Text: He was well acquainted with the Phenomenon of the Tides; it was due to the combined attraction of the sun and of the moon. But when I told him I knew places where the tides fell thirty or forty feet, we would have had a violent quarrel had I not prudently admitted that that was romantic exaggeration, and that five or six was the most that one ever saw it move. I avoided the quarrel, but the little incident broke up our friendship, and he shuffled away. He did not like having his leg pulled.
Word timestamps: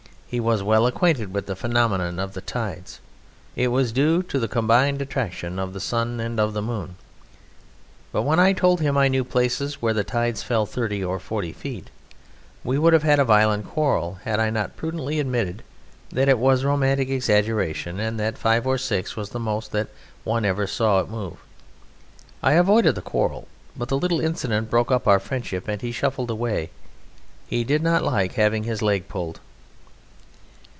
He 0.31 0.39
was 0.39 0.63
well 0.63 0.87
acquainted 0.87 1.33
with 1.33 1.47
the 1.47 1.57
Phenomenon 1.57 2.17
of 2.17 2.31
the 2.31 2.39
Tides; 2.39 3.01
it 3.57 3.67
was 3.67 3.91
due 3.91 4.23
to 4.23 4.39
the 4.39 4.47
combined 4.47 5.01
attraction 5.01 5.59
of 5.59 5.73
the 5.73 5.81
sun 5.81 6.21
and 6.21 6.39
of 6.39 6.53
the 6.53 6.61
moon. 6.61 6.95
But 8.13 8.21
when 8.21 8.39
I 8.39 8.53
told 8.53 8.79
him 8.79 8.97
I 8.97 9.09
knew 9.09 9.25
places 9.25 9.81
where 9.81 9.93
the 9.93 10.05
tides 10.05 10.41
fell 10.41 10.65
thirty 10.65 11.03
or 11.03 11.19
forty 11.19 11.51
feet, 11.51 11.89
we 12.63 12.77
would 12.79 12.93
have 12.93 13.03
had 13.03 13.19
a 13.19 13.25
violent 13.25 13.67
quarrel 13.67 14.19
had 14.23 14.39
I 14.39 14.49
not 14.49 14.77
prudently 14.77 15.19
admitted 15.19 15.63
that 16.11 16.27
that 16.27 16.39
was 16.39 16.63
romantic 16.63 17.09
exaggeration, 17.09 17.99
and 17.99 18.17
that 18.17 18.37
five 18.37 18.65
or 18.65 18.77
six 18.77 19.17
was 19.17 19.31
the 19.31 19.37
most 19.37 19.73
that 19.73 19.89
one 20.23 20.45
ever 20.45 20.65
saw 20.65 21.01
it 21.01 21.09
move. 21.09 21.39
I 22.41 22.53
avoided 22.53 22.95
the 22.95 23.01
quarrel, 23.01 23.49
but 23.75 23.89
the 23.89 23.97
little 23.97 24.21
incident 24.21 24.69
broke 24.69 24.93
up 24.93 25.09
our 25.09 25.19
friendship, 25.19 25.67
and 25.67 25.81
he 25.81 25.91
shuffled 25.91 26.31
away. 26.31 26.69
He 27.47 27.65
did 27.65 27.83
not 27.83 28.01
like 28.01 28.35
having 28.35 28.63
his 28.63 28.81
leg 28.81 29.09
pulled. 29.09 29.41